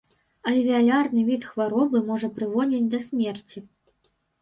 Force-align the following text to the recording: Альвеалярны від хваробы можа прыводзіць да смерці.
Альвеалярны 0.51 1.27
від 1.29 1.45
хваробы 1.51 2.03
можа 2.09 2.33
прыводзіць 2.41 2.83
да 2.97 3.05
смерці. 3.11 3.67